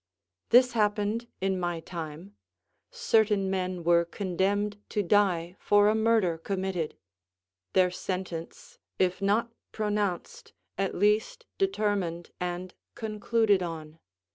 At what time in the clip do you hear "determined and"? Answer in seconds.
11.59-12.73